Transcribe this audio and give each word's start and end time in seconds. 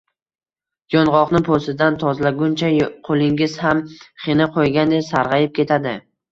Yong’oqni 0.95 1.41
po’stidan 1.49 1.99
tozalaguncha, 2.05 2.73
qo‘lingiz 3.11 3.61
ham 3.67 3.85
xina 4.27 4.51
qo‘ygandek 4.59 5.09
sarg‘ayib 5.15 5.57
ketadi. 5.63 5.99